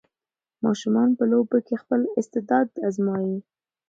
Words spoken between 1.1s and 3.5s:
په لوبو کې خپل استعداد ازمويي.